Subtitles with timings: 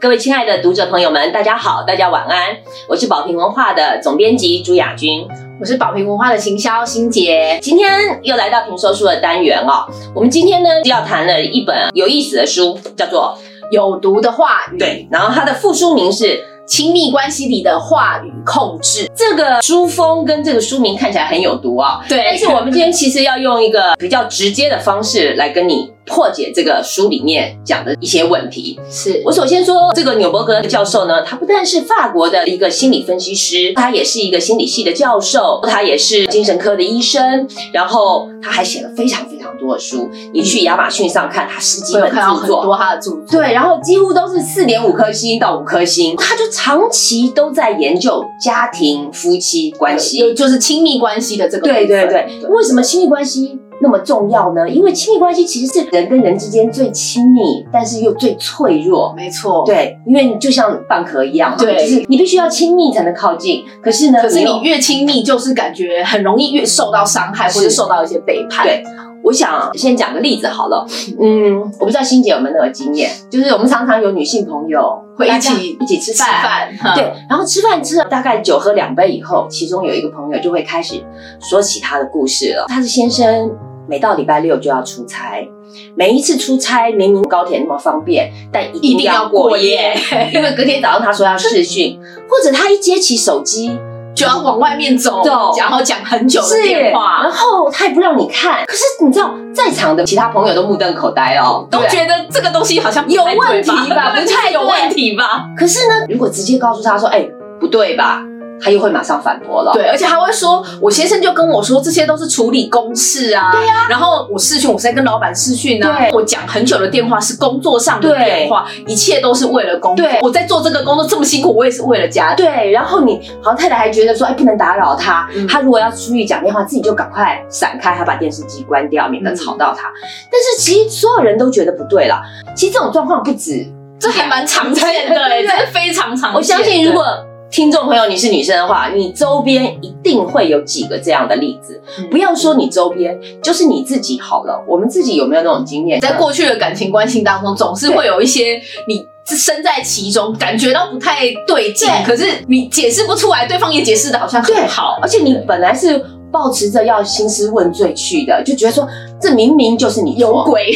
[0.00, 2.56] 各位亲爱的读者朋友们，大家好，大家晚安。
[2.88, 5.28] 我是宝瓶文化的总编辑朱雅君，
[5.60, 7.58] 我是宝瓶文化的行销新杰。
[7.60, 9.84] 今天又来到评说书的单元哦。
[10.14, 13.36] 我们今天呢要谈了一本有意思的书，叫做
[13.70, 14.76] 《有毒的话语》。
[14.78, 16.46] 对，然后它的副书名是。
[16.70, 22.00] 亲密关系里的话语控制，这个书封跟这个书名看起来很有毒啊。
[22.08, 28.78] 对，但是我们今天其实要用一个比较直接的方式来跟你破解这个书里面讲的一些问题。
[28.88, 40.10] 是我首先说，这个纽伯格教授呢，他不但是法国的一个心理分析师，他也是一个心理系的教授，他也是精神科的医生，然后他还写了非常非常多的书。
[40.32, 46.42] 你去亚马逊上看，他十几本著作，很多他的著作，对，然后几乎都是四点五颗星到五颗星，他就。
[46.52, 51.66] 长期都在研究家庭夫妻关系，就是亲密关系的这个。
[51.66, 54.68] 对对对，为什么亲密关系那么重要呢？
[54.68, 59.14] 因为亲密关系其实是人跟人之间最亲密，但是又最脆弱。
[59.16, 63.64] 没错，对，因为就像蚌壳一样对，就是你必须要亲密才能靠近。
[63.82, 68.66] 可是呢，可是你越亲密，就是感觉很容易越受到伤害，或者受到一些背叛。
[68.66, 68.84] 对。
[69.30, 70.84] 我想先讲个例子好了，
[71.20, 81.00] 嗯，我不知道欣姐有没有那个经验，就是我们常常有女性朋友会一起一起吃饭，对，然后吃饭吃了大概酒喝两杯以后，其中有一个朋友就会开始
[81.40, 82.64] 说起他的故事了。
[82.66, 83.48] 他的先生
[83.88, 85.48] 每到礼拜六就要出差，
[85.94, 89.96] 每一次出差明明高铁那么方便，但一定要过夜，
[90.34, 93.78] 因为隔天早上他说要试训，或者他一接起手机。
[94.12, 95.22] 就要往外面走，
[95.56, 98.64] 然后讲很久的电话，然后他也不让你看。
[98.66, 105.46] 可是你知道，在场的其他朋友都目瞪口呆哦，都觉得这个东西好像有问题吧， 不太有问题吧？
[105.56, 107.28] 可是呢，如果直接告诉他说：“哎，
[107.60, 108.22] 不对吧？”
[108.62, 129.90] 他又会马上反驳了，对，而且他会说，我先生就跟我说，这些都是处理公事啊，对呀，然后我视讯，我是在跟老板视讯呢，我讲很久的电话是工作上的电话，一切都是为了工作，我在做这个工作这么辛苦，我也是为了家，对，然后你好像太太还觉得说，哎，不能打扰他，他如果要出去讲电话，自己就赶快闪开，他把电视机关掉，免得吵到他。
[130.30, 132.20] 但是其实所有人都觉得不对了，
[132.54, 133.66] 其实这种状况不止，
[133.98, 136.34] 这还蛮常见的， 这非常常见。
[136.34, 137.04] 我相信如果。
[137.50, 141.82] 听众朋友，你是女生的话，你周边一定会有几个这样的例子。
[142.08, 144.64] 不要说你周边，就是你自己好了。
[144.68, 146.00] 我们自己有没有那种经验？
[146.00, 156.00] 在过去的感情关系当中，总是会有一些你身在其中，感觉到不太对劲，可是你解释不出来，对方也解释的好像很好，而且你本来是
[156.30, 158.86] 抱持着要兴师问罪去的，就觉得说
[159.20, 160.70] 这明明就是你有鬼，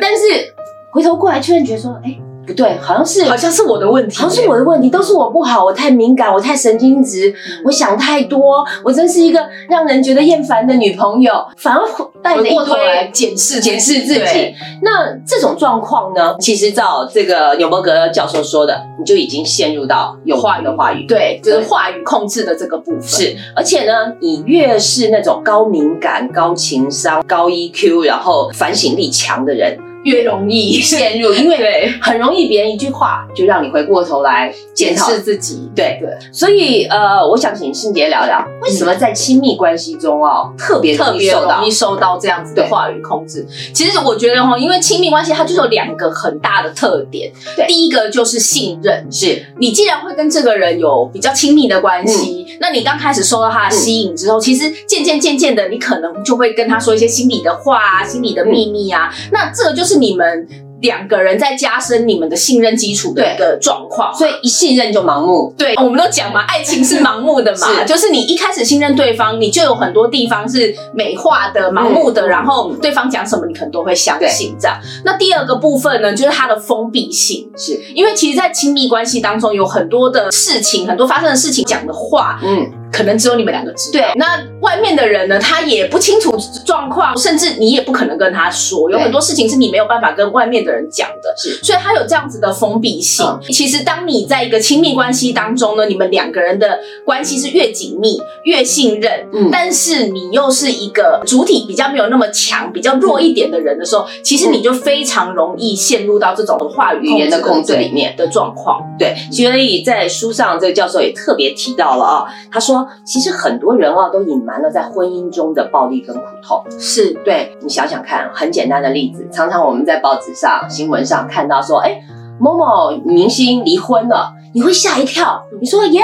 [0.00, 0.54] 但是
[0.92, 2.16] 回头过来，突然觉得说，哎。
[2.46, 7.34] 不对，好像是好像是我的问题，好像是我的问题，都是我不好，我太敏感，我太神经质，
[7.64, 11.82] 我想太多，我真是一个让人觉得厌烦的女朋友，反而
[12.22, 14.54] 带着一堆检视检视自己。
[14.82, 23.02] 那这种状况呢，其实照这个纽伯格教授说的，你就已经陷入到有话语的话语，对，就是话语控制的这个部分。
[23.02, 29.78] 是，而且呢，你越是那种高敏感、高情商、高 EQ，然后反省力强的人。
[30.04, 30.80] 越容易。
[30.80, 35.68] 陷入，因为很容易别人一句话就让你回过头来检视自己。
[35.74, 35.98] 对。
[36.00, 43.46] 对，所以呃，我想请信杰聊聊，为什么在亲密关系中哦，特别特别容易受到这样子的话语控制？
[43.72, 47.32] 其实我觉得哈，因为亲密关系它就有两个很大的特点。
[47.66, 49.46] 第一个就是信任，是。
[49.58, 59.93] 你既然会跟这个人有比较亲密的关系，那你刚开始受到他的吸引之后，其实渐渐渐渐的，你可能就会跟他说一些心里的话啊，心里的秘密啊，那这个就是。
[59.98, 60.46] 你们
[60.80, 65.54] 两个人在加深你们的信任基础的一个状况，所以一信任就盲目。
[65.56, 74.78] 对，我们都讲嘛，爱情是盲目的嘛，就是你一开始信任对方，你就有很多地方是美化的、盲目的，然后对方讲什么你可能都会相信这样。
[75.04, 77.80] 那第二个部分呢，就是它的封闭性，是。
[77.94, 82.70] 因为其实，在亲密关系当中有很多的事情，很多发生的事情，讲的话，嗯。
[82.94, 83.98] 可能只有你们两个知道。
[83.98, 85.36] 对，那外面的人呢？
[85.40, 86.32] 他也不清楚
[86.64, 88.88] 状况，甚至你也不可能跟他说。
[88.88, 91.58] 有很多事情是你没有办法跟外面的人讲的，是。
[91.64, 93.26] 所以他有这样子的封闭性。
[93.50, 108.80] 其实，当你在一个亲密关系当中呢，你们两个人的关系是越紧密、越信任，嗯，但是你又是一个主体比较没有那么强、比较弱一点的人的时候，其实你就非常容易陷入到这种话语言的控制里面的状况。
[108.98, 112.83] 对，所以在书上这个教授也特别提到了啊，他说。
[113.04, 116.64] 其实很多人啊，都隐瞒了在婚姻中的暴力跟苦痛。
[116.78, 122.00] 是对你想想看，很简单的例子，常常我们在报纸上、新闻上看到说，哎，
[122.38, 125.42] 某某明星离婚了，你会吓一跳。
[125.60, 126.02] 你说耶？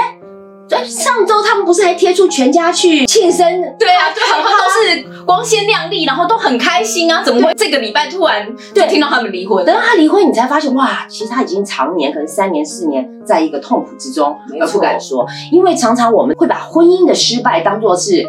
[0.71, 3.45] 哎上周他们不是还贴出全家去庆生？
[3.77, 9.65] 对啊，就好像都是光鲜亮丽，然后都很开心啊，怎么会这个礼拜突然就听到他们离婚？
[9.65, 18.25] 等到他离婚，你才发现哇，其实他已经常年可能三年四年在一个痛苦之中而不敢说，因为常常我们会把婚姻的失败当做是。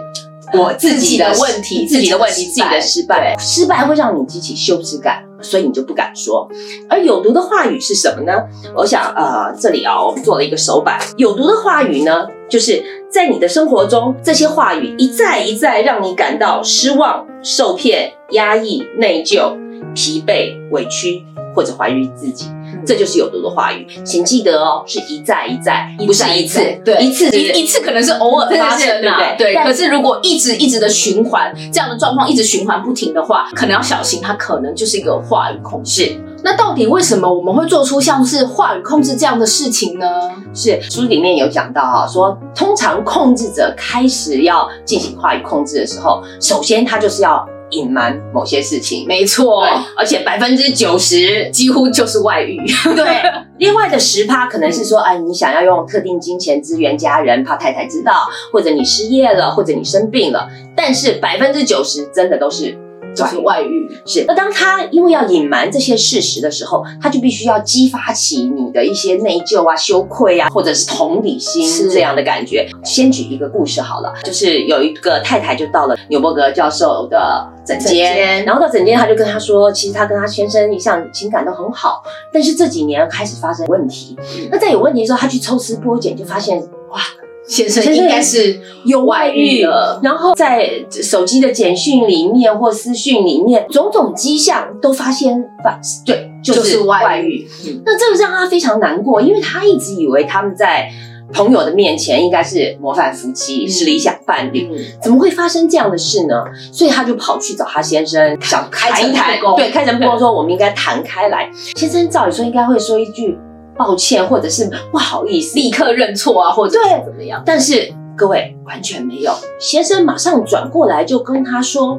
[0.55, 6.47] 我自己的问题，自己的问题，自己的失败，失败会让你激起羞耻感，所以你就不敢说。
[6.91, 8.35] 而有毒的话语是什么呢？
[8.77, 10.99] 我想，呃，这里啊，我们做了一个手板。
[11.17, 19.55] 有毒的话语呢，就是在你的生活中，这些话语一再一再让你感到失望、受骗、压抑、内疚、
[19.95, 21.23] 疲惫、委屈，
[21.55, 22.47] 或者怀疑自己。
[22.87, 29.55] 这就是有毒的话语，请记得哦，是一再一再，不是一次，对，一次一一次可能是偶尔发生的，对。
[29.57, 36.17] 可是如果一直一直的循环，这样的状况一直循环不停的话，可能要小心，它可能就是一个话语控制。
[36.43, 40.07] 那到底为什么我们会做出像是话语控制这样的事情呢？
[40.55, 47.47] 是书里面有讲到啊，说通常控制者开始要进行话语控制的时候，首先他就是要。
[47.73, 49.65] 隐瞒某些事情，没错，
[49.97, 52.63] 而且百分之九十几乎就是外遇。
[52.95, 53.23] 对，
[53.57, 60.47] 另外的十趴可能是说，哎，你想要用特定金钱支援家人，怕太太知道，或者你失业了，或者你生病了。
[60.77, 62.79] 但是百分之九十真的都是。
[63.15, 64.25] 就是外遇，是。
[64.27, 72.69] 那当他因为要隐瞒这些事实的时候，他就必须要激发起你的一些内疚啊、羞愧啊，或者是同理心这样的感觉。
[72.85, 84.17] 先举一个故事好了，就是有一个太太就到了纽伯格教授的诊间，然后到诊间他就跟他说，其实他跟他先生一向情感都很好，但是这几年开始发生问题。
[84.51, 86.59] 那在有问题的时候，他去抽丝剥茧，就发现
[86.91, 87.01] 哇。
[87.49, 97.47] 先生应该是有外遇了，然后在手机的简讯里面或私讯里面，种种迹象都发现发对，就是外遇。
[97.85, 100.89] 那这个让他非常难过，因为他一直以为他们在
[101.33, 104.71] 朋友的面前应该是模范夫妻，是理想伴侣，
[105.03, 106.35] 怎么会发生这样的事呢？
[106.73, 111.51] 所以他就跑去找他先生，想谈一谈，对，开诚布公说我们应该谈开来。
[111.75, 113.37] 先生照理说应该会说一句。
[113.83, 117.43] 抱歉，或者是不好意思，立刻认错啊，或者对怎么样？
[117.45, 121.99] 但是各位完全没有，先生马上转过来就跟他说，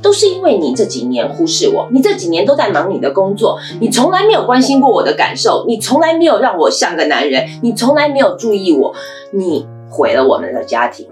[0.00, 8.94] 都是因为你这几年忽视我，你这几年都在忙你的工作，你从来没有关心过我的感受，你从来没有让我像个男人，你从来没有注意我，
[9.32, 11.06] 你毁了我们的家庭。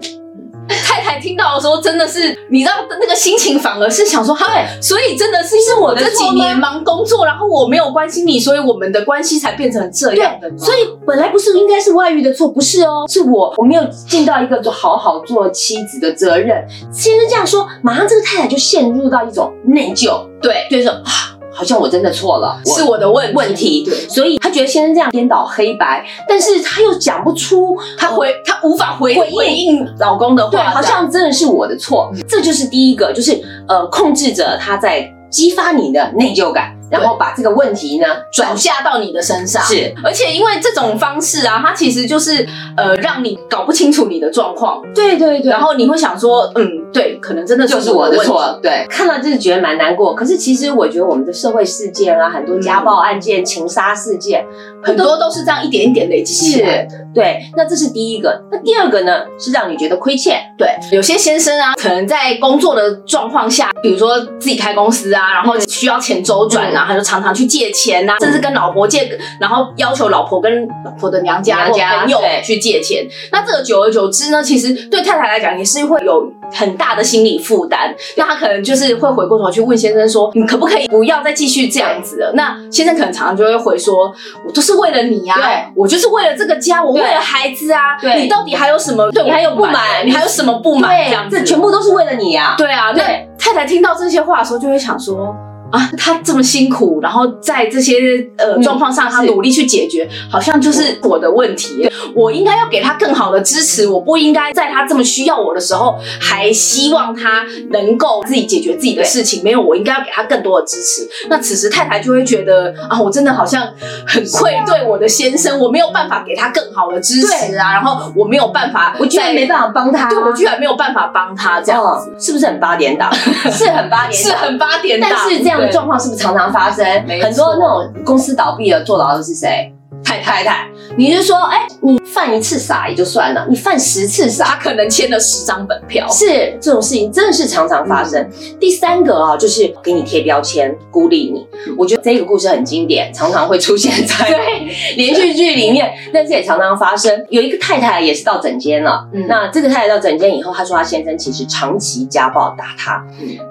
[0.75, 10.49] 太太听到的时候，真的是你知道那个心情，反而是想说，嗨，所以真的是是我这几年忙工作，然后我没有关心你，所以我们的关系才变成这样的。
[10.57, 16.65] 所以本来不是应该是外遇的错，不是哦，是我我没有尽到一个做好好做妻子的责任。
[16.91, 21.38] 先生这样说，马上这个太太就陷入到一种内疚，对，就是说啊。
[21.59, 29.85] 好像我真的错了，是我的问问题，对，所以他觉得先生这样颠倒黑白，但是他又讲不出，他回他无法回回应。
[29.99, 36.78] 老公的话，对，好像真的是我的错，这就是第一个，就是呃，控制着他在激发你的内疚感。
[36.89, 50.15] 然后把这个问题呢转嫁到你的身上，是，而且因为这种方式啊，它其实就是呃让你搞不清楚你的状况，对对对，然后你会想说，嗯，对，可能真的就是我的错，对，看到就是觉得蛮难过。
[50.15, 54.45] 可是其实我觉得我们的社会事件啊，很多家暴案件、情杀事件，
[54.83, 56.87] 很多都是这样一点一点累积起来。
[57.13, 58.41] 对，那这是第一个。
[58.51, 60.39] 那第二个呢，是让你觉得亏欠。
[60.57, 66.79] 对，有些先生啊，可能在工作的状况下，比如说自己开公司啊，然后需要钱周转啊。
[66.79, 69.09] 然后就常常去借钱呐，甚至跟老婆借，
[69.39, 73.07] 然后要求老婆跟老婆的娘家或朋友去借钱。
[73.31, 77.93] 那这个久而久之呢，其实对太太来讲也是会有很大的心理负担。
[78.17, 84.13] 那他可能就是会回过头去问先生说：“你可不可以不要再继续这样子了？”那先生可能常常就会回说
[84.45, 87.97] ：“我都是为了你呀，我就是为了这个家，我为了孩子啊。
[88.15, 89.09] 你到底还有什么？
[89.11, 90.05] 对你还有不满？
[90.05, 90.89] 你还有什么不满？
[91.05, 92.55] 这样子，这全部都是为了你啊！
[92.57, 95.35] 对啊，对太太听到这些话的时候，就会想说。
[95.71, 97.95] 啊，他这么辛苦，然后在这些
[98.37, 101.89] 呃状况上，他努力去解决，好像就是我的问题。
[102.15, 109.43] 我应该要给他更好的支持，我不应该在他这么需要我的时候，还希望他能够自己解决自己的事情。
[109.43, 111.07] 没有，我应该要给他更多的支持。
[111.29, 113.61] 那此时太太就会觉得啊，我真的好像
[114.07, 123.13] 很愧对我的先生，我没有办法给他更好的支持啊，然后我没有办法，我居然没办法帮他，对我居然没有办法帮他，这样子是不是很八点档？
[123.51, 125.58] 是很八点， 是很八点档，但是这样。
[125.67, 126.85] 状况是不是常常发生？
[127.21, 129.73] 很多那种公司倒闭了，坐牢的是谁？
[130.03, 130.67] 太太太。
[130.97, 136.07] 你就说，哎，你犯一次傻也就算了，你犯十次傻，他可能签了十张本票。
[136.09, 138.29] 是这种事情真的是常常发生。
[138.59, 141.45] 第三个啊，就是给你贴标签，孤立你。
[141.77, 144.67] 我觉得这个故事很经典，常常会出现在对
[144.97, 147.25] 连续剧里面，但是也常常发生。
[147.29, 153.05] 有一个太太也是到诊间了，那这个太太到诊间以后，她说她先生其实长期家暴打她，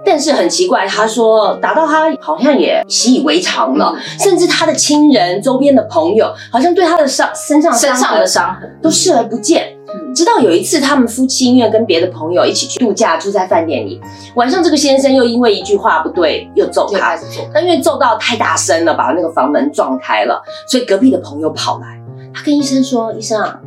[0.04, 9.74] 但是很奇怪，她说打到她好像也习以为常了，甚至她的亲人、周边的朋友，好像对她的伤身上身上的伤痕都视而不见。
[10.14, 13.98] 直到有一次，他们夫妻因为跟别的朋友一起去度假，住在饭店里，
[14.34, 17.18] 晚上这个先生又因为一句话不对又揍他，
[17.54, 21.98] 但因为揍到太大声了，把那个房门撞开了，所以隔壁的朋友跑来，
[22.34, 23.58] 他跟医生说：“医生啊，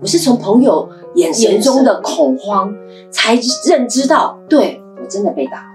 [0.00, 2.72] 我是从朋友眼神中的恐慌
[3.10, 5.66] 才认知到，对我真的被打了。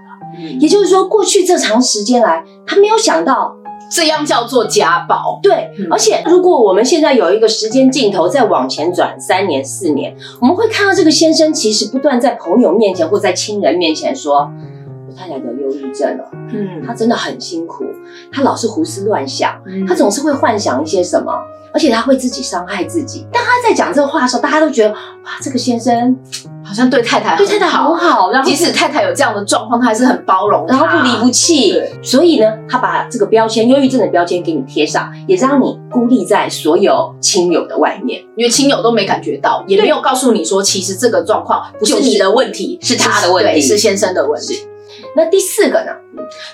[0.58, 3.56] 也就是说，过去这长时间来，他没有想到。”
[3.92, 5.70] 这样叫做家暴，对。
[5.90, 14.71] 而且，如果我们现在有一个时间镜头再往前转三年、四年，我们会看到这个先生其实不断在朋友面前或在亲人面前说：“我
[15.22, 17.84] 太太得忧郁症了，嗯，他真的很辛苦，
[18.32, 21.32] 他老是胡思乱想，他总是会幻想一些什么。”
[21.74, 23.26] 而且他会自己伤害自己。
[23.32, 26.14] 当他在讲这个话的时候，大家都觉得哇，这个先生
[26.62, 31.82] 好像对太太对太太很好，然后即使太太有这样的状况，他还是很包容，然后不离不弃。
[32.02, 44.66] 所以呢，他把这个标签——忧郁症的标签给你贴上，也让你孤立在所有亲友的外面，因为亲友都没感觉到，也没有告诉你说，其实这个状况不是你的问题，是他的问题，是先生的问题。
[45.16, 45.92] 那第四个呢？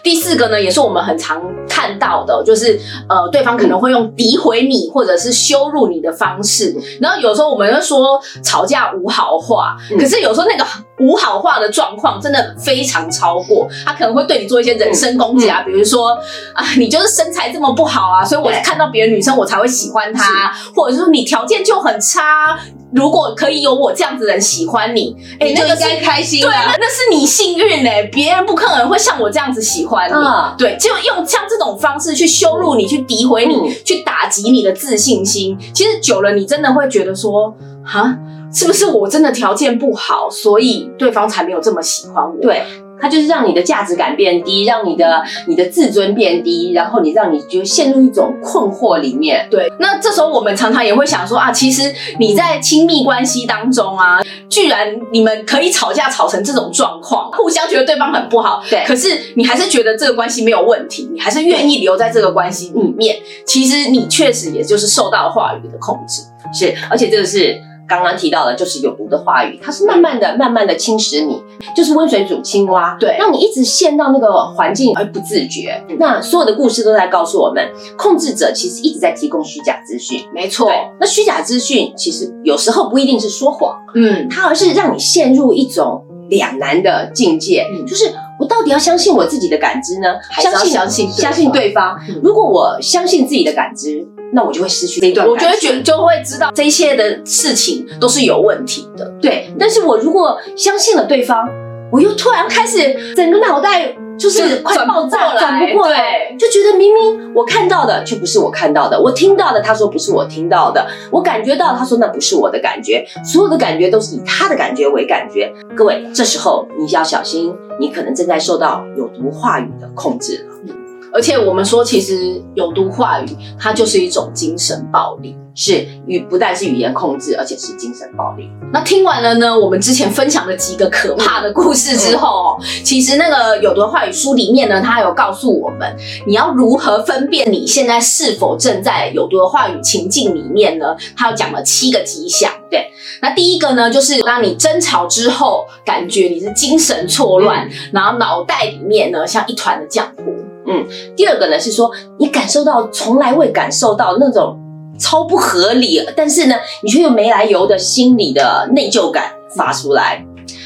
[0.02, 2.78] 第四个呢，也是我们很常看到的，就是
[3.08, 6.74] 呃，对方可能会用诋毁你或者是羞辱你的方式。
[7.00, 10.64] 然后有时候我们会说吵架无好话，可是有时候那个
[11.00, 16.10] 无好话的状况真的非常超过，他可能会对你做一些人身攻击啊，比如说
[16.54, 22.58] 啊，你就是身材这么不好啊，所以我看到别的女生我才会喜欢她，或者是说你条件就很差。
[22.94, 27.90] 如果可以有我这样子的人喜欢你，哎，那个该开心对，那是你幸运呢。
[28.10, 30.14] 别人不可能会像我这样子喜欢你，
[30.56, 35.58] 对，就用像这种方式去羞辱你，去诋毁你，去打击你的自信心。
[35.74, 37.54] 其实久了，你真的会觉得说，
[37.84, 38.16] 哈，
[38.52, 42.40] 是不是我真的条件不好，所以对方才没有这么喜欢我？
[42.40, 42.62] 对。
[43.00, 49.46] 它就是让你的价值感变低，让你的你的自尊变低，然后你让你就陷入一种困惑里面。
[49.50, 63.16] 对，那这时候我们常常也会想说啊，其实你在亲密关系当中啊，居然你们可以吵架吵成这种状况，互相觉得对方很不好，对，可是你还是觉得这个关系没有问题，你还是愿意留在这个关系里面。
[63.46, 67.60] 其实你确实也就是受到话语的控制，是，而且这个是。
[67.88, 71.42] 刚刚提到的，就是有毒的话语，它是慢慢的、慢慢的侵蚀你，
[71.74, 75.82] 就是温水煮青蛙，对，让你一直陷到那个环境而不自觉。
[75.98, 77.66] 那所有的故事都在告诉我们，
[77.96, 80.70] 控制者其实一直在提供虚假资讯，没错。
[81.00, 91.96] 那虚假资讯其实有时候不一定是说谎，嗯，它而是让你陷入一种两难的境界，就是我到底要相信我自己的感知呢，还是要相信相信对方？
[92.22, 94.06] 如果我相信自己的感知。
[94.32, 99.50] 那我就会失去这一段，我觉得觉就会知道这一切的事情都是有问题的，对。
[99.58, 101.48] 但是我如果相信了对方，
[101.90, 115.50] 我又突然开始整个脑袋就是快爆炸，转不过来，就觉得明明我看到的却不是我看到的，我听到的他说不是我听到的，我感觉到他说那不是我的感觉，所有的感觉都是以他的感觉为感觉。
[115.74, 120.74] 各位，这时候你要小心，你可能正在受到有毒话语的控制了。
[121.12, 123.26] 而且我们说，其实有毒话语
[123.58, 128.48] 它就是一种精神暴力，是语不但是语言控制，而且是精神暴力。
[128.72, 135.96] 那听完了呢，我们之前分享的几个可怕的故事之后，其实那个有毒话语书里面呢，它有告诉我们，
[136.26, 140.94] 你要如何分辨你现在是否正在有毒的话语情境里面呢？
[141.16, 142.52] 它有讲了七个迹象。
[142.70, 142.90] 对，
[143.22, 150.34] 那第一个呢，就是当你争吵之后，感觉你是精神错乱，然后脑袋里面呢像一团的浆糊。
[150.70, 154.58] 嗯，第二个呢是说，你感受到从来未感受到那种
[154.98, 160.24] 超不合理，但是呢，你却又没来由的心理的内疚感发出来。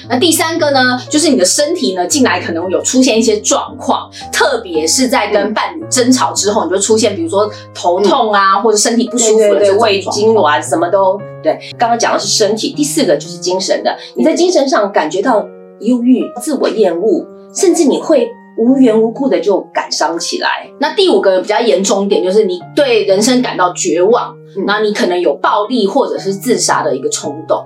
[0.09, 11.57] 那第三个呢，就是你的身体呢，近来可能有出现一些状况，特别是在跟伴侣争吵之后，你就出现，比如说头痛啊，或者身体不舒服的胃痉挛，什么都对。
[11.79, 15.47] 刚刚讲的是身体，第四个就是精神的，你在精神上感觉到
[15.81, 18.29] 忧郁、自我厌恶，甚至你会。
[18.59, 20.69] 无缘无故的就感伤起来。
[20.81, 24.35] 那第五个比较严重一点，就是你对人生感到绝望，
[24.67, 27.65] 那你可能有暴力或者是自杀的一个冲动。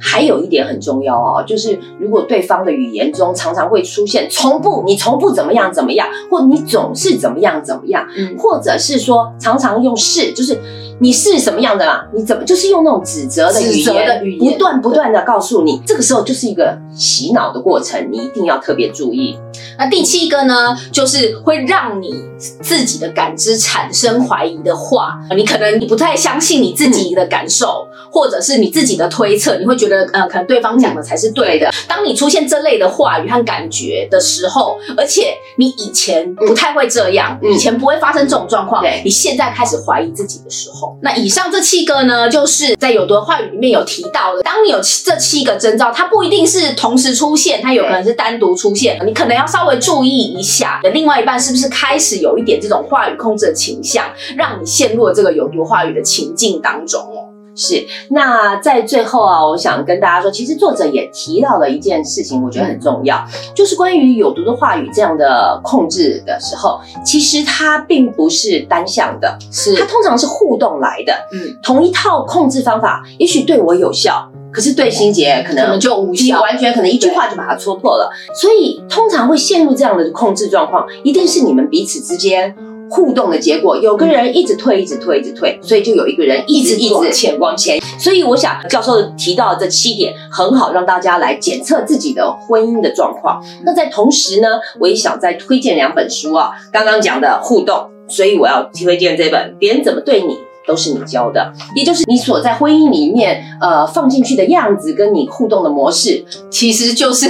[0.00, 8.06] 还有一点很重要哦，就是如果对方的语言中常常会出现从不，你从不怎么样怎么样，或你总是怎么样怎么样，
[8.38, 10.58] 或者是说常常用是，就是
[11.00, 12.06] 你是什么样的啦？
[12.14, 19.38] 你怎么就是用那种指责的语言，不断不断的告诉你，这个时候就是一个洗脑的过程，你一定要特别注意。
[19.78, 22.14] 那第七个呢，就是会让你
[22.62, 31.70] 自己的感知产生怀疑的话，你可能你不太相信你自己的感受，或者是你自己的推测，你会觉得呃，可能对方讲的才是对的。
[31.86, 44.42] 当你出现这类的话语和感觉的时候，而且你以前不太会这样，以前不会发生这种状况，你现在开始怀疑自己的时候，那以上这七个呢，就是在有的话语里面有提到的。
[44.42, 49.65] 当你有这七个征兆，它不一定是同时出现，它有可能是单独出现，你可能要稍。
[49.66, 54.04] 稍微注意一下，的另外一半是不是开始有一点这种话语控制的倾向，
[54.36, 57.26] 让你陷入了这个有毒话语的情境当中哦？
[57.56, 57.84] 是。
[58.10, 71.12] 那在最后啊，我想跟大家说，其实作者也提到了一件事情，我觉得很重要，就是关于有毒的话语这样的控制的时候，其实它并不是单向的，是它通常是互动来的。
[71.32, 74.30] 嗯，同一套控制方法，也许对我有效。
[74.56, 78.10] 可是对心结可能就无效，完全可能一句话就把它戳破了。
[78.40, 82.56] 所以通常会陷入这样的控制状况，一定是你们彼此之间
[82.88, 83.76] 互动的结果。
[83.76, 87.78] 有个人一直退，一直退，一直退，所以就有一个人一直一直往前往前。
[87.98, 93.38] 所以我想教授提到这七点很好，让大家来检测自己的婚姻的状况。
[93.66, 94.48] 那在同时呢，
[94.80, 100.34] 我也想再推荐两本书啊，刚刚讲的互动，所以我要推荐这本《别人怎么对你》。
[100.66, 107.28] 都是你教的，也就是你所在婚姻里面，呃，放进去的样子，跟你互动的模式，其实就是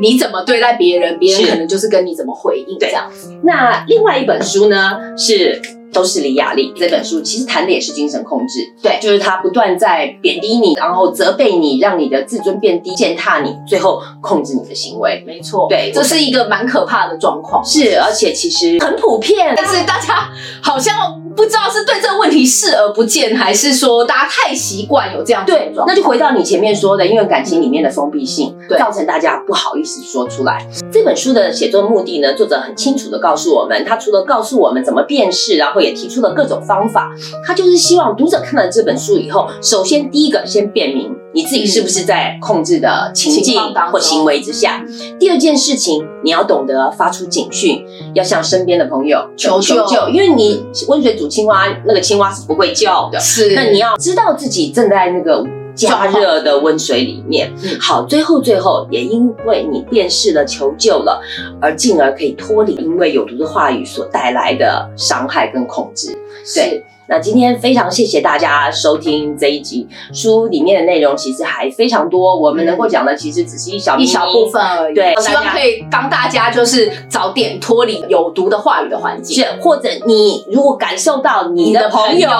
[0.00, 3.10] 你怎么对待别人，别人可能就是跟你怎么回应这样。
[3.44, 5.60] 那另外一本书呢是。
[5.92, 8.60] 都是李雅丽这本书，其实谈的也是精神控制。
[8.82, 15.22] 对，就是他不断在贬低你，然后责备你，让你的自尊变低，践踏你，最后控制你的行为。
[15.26, 17.62] 没错，对，这是一个蛮可怕的状况。
[17.62, 20.30] 是，而且其实很普遍，但是大家
[20.62, 20.94] 好像
[21.36, 25.72] 不知道是对这个问题视而不见，还是说大家太习惯有这样对。
[25.86, 30.66] 那就回到你前面说的，因为感情里面的封闭性，造成大家不好意思说出来。
[30.90, 35.82] 这本书的写作目的呢，作者很清楚的告诉我们，他除了告诉我们怎么辨识，然后。
[35.82, 37.10] 也提出了各种方法，
[37.44, 43.60] 他就是希望读者看了这本书以后，首先第一个先辨明你自己是不是在控制的情境
[43.90, 44.84] 或行为之下；
[45.18, 47.84] 第二件事情，你要懂得发出警讯，
[48.14, 53.18] 要向身边的朋友求救，因为你温水煮青蛙，那个青蛙是不会叫的。
[53.18, 55.46] 是，那你要知道自己正在那个。
[55.74, 61.18] 加热的温水里面，好，最后最后也因为你辨识了求救了，
[61.62, 66.14] 而进而可以脱离因为有毒的话语所带来的伤害跟控制，
[66.54, 66.84] 对。
[67.12, 72.34] 那今天非常谢谢大家收听这一集书里面的内容，其实还非常多。
[72.34, 74.94] 我们能够讲的其实只是一小一小部分而已。
[74.94, 79.36] 对，希望可以帮大家就是早点脱离有毒的话语的环境。
[79.36, 82.30] 是，或者你如果感受到你的朋友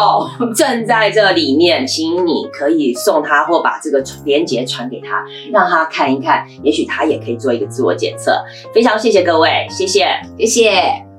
[0.57, 8.43] 正在这里面，请你可以送他或把这个连接传给他，让他看一看，也许他也可以做一个自我检测。
[8.75, 10.07] 非常谢谢各位，谢谢，
[10.39, 11.12] 谢谢。